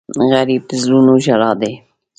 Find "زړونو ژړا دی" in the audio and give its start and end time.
0.83-1.73